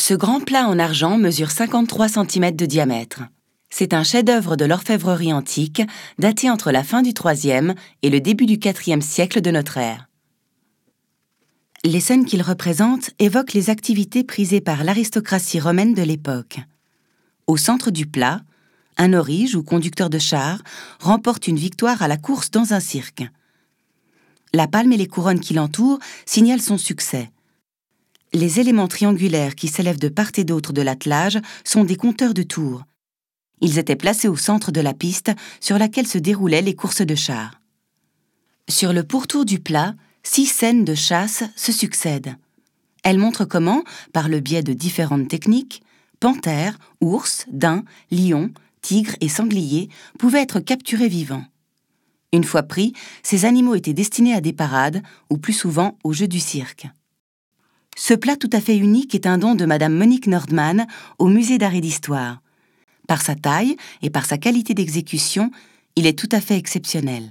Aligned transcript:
Ce 0.00 0.14
grand 0.14 0.40
plat 0.40 0.66
en 0.66 0.78
argent 0.78 1.18
mesure 1.18 1.50
53 1.50 2.08
cm 2.08 2.56
de 2.56 2.64
diamètre. 2.64 3.20
C'est 3.68 3.92
un 3.92 4.02
chef-d'œuvre 4.02 4.56
de 4.56 4.64
l'orfèvrerie 4.64 5.34
antique, 5.34 5.82
daté 6.18 6.48
entre 6.48 6.72
la 6.72 6.82
fin 6.82 7.02
du 7.02 7.10
IIIe 7.10 7.74
et 8.00 8.08
le 8.08 8.18
début 8.18 8.46
du 8.46 8.54
IVe 8.54 9.02
siècle 9.02 9.42
de 9.42 9.50
notre 9.50 9.76
ère. 9.76 10.08
Les 11.84 12.00
scènes 12.00 12.24
qu'il 12.24 12.40
représente 12.40 13.10
évoquent 13.18 13.52
les 13.52 13.68
activités 13.68 14.24
prisées 14.24 14.62
par 14.62 14.84
l'aristocratie 14.84 15.60
romaine 15.60 15.92
de 15.92 16.02
l'époque. 16.02 16.60
Au 17.46 17.58
centre 17.58 17.90
du 17.90 18.06
plat, 18.06 18.40
un 18.96 19.12
orige 19.12 19.54
ou 19.54 19.62
conducteur 19.62 20.08
de 20.08 20.18
char 20.18 20.62
remporte 20.98 21.46
une 21.46 21.58
victoire 21.58 22.00
à 22.00 22.08
la 22.08 22.16
course 22.16 22.50
dans 22.50 22.72
un 22.72 22.80
cirque. 22.80 23.24
La 24.54 24.66
palme 24.66 24.94
et 24.94 24.96
les 24.96 25.08
couronnes 25.08 25.40
qui 25.40 25.52
l'entourent 25.52 25.98
signalent 26.24 26.62
son 26.62 26.78
succès. 26.78 27.30
Les 28.32 28.60
éléments 28.60 28.86
triangulaires 28.86 29.56
qui 29.56 29.66
s'élèvent 29.66 29.98
de 29.98 30.08
part 30.08 30.30
et 30.36 30.44
d'autre 30.44 30.72
de 30.72 30.82
l'attelage 30.82 31.38
sont 31.64 31.82
des 31.82 31.96
compteurs 31.96 32.34
de 32.34 32.44
tours. 32.44 32.84
Ils 33.60 33.78
étaient 33.78 33.96
placés 33.96 34.28
au 34.28 34.36
centre 34.36 34.70
de 34.70 34.80
la 34.80 34.94
piste 34.94 35.32
sur 35.60 35.78
laquelle 35.78 36.06
se 36.06 36.18
déroulaient 36.18 36.62
les 36.62 36.76
courses 36.76 37.02
de 37.02 37.14
chars. 37.16 37.60
Sur 38.68 38.92
le 38.92 39.02
pourtour 39.02 39.44
du 39.44 39.58
plat, 39.58 39.94
six 40.22 40.46
scènes 40.46 40.84
de 40.84 40.94
chasse 40.94 41.42
se 41.56 41.72
succèdent. 41.72 42.36
Elles 43.02 43.18
montrent 43.18 43.44
comment, 43.44 43.82
par 44.12 44.28
le 44.28 44.38
biais 44.38 44.62
de 44.62 44.74
différentes 44.74 45.28
techniques, 45.28 45.82
panthères, 46.20 46.78
ours, 47.00 47.46
daims, 47.50 47.84
lions, 48.12 48.50
tigres 48.80 49.16
et 49.20 49.28
sangliers 49.28 49.88
pouvaient 50.18 50.42
être 50.42 50.60
capturés 50.60 51.08
vivants. 51.08 51.44
Une 52.32 52.44
fois 52.44 52.62
pris, 52.62 52.92
ces 53.24 53.44
animaux 53.44 53.74
étaient 53.74 53.92
destinés 53.92 54.34
à 54.34 54.40
des 54.40 54.52
parades, 54.52 55.02
ou 55.30 55.36
plus 55.36 55.52
souvent 55.52 55.98
aux 56.04 56.12
jeux 56.12 56.28
du 56.28 56.38
cirque. 56.38 56.86
Ce 57.96 58.14
plat 58.14 58.36
tout 58.36 58.50
à 58.52 58.60
fait 58.60 58.76
unique 58.76 59.14
est 59.14 59.26
un 59.26 59.38
don 59.38 59.54
de 59.54 59.66
Madame 59.66 59.94
Monique 59.94 60.26
Nordman 60.26 60.86
au 61.18 61.28
Musée 61.28 61.58
d'art 61.58 61.74
et 61.74 61.80
d'histoire. 61.80 62.40
Par 63.06 63.22
sa 63.22 63.34
taille 63.34 63.76
et 64.02 64.10
par 64.10 64.24
sa 64.24 64.38
qualité 64.38 64.74
d'exécution, 64.74 65.50
il 65.96 66.06
est 66.06 66.18
tout 66.18 66.28
à 66.32 66.40
fait 66.40 66.56
exceptionnel. 66.56 67.30